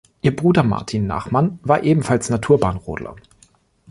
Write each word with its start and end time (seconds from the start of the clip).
Ihr 0.23 0.35
Bruder 0.35 0.63
Martin 0.63 1.05
Nachmann 1.05 1.59
war 1.61 1.83
ebenfalls 1.83 2.31
Naturbahnrodler. 2.31 3.15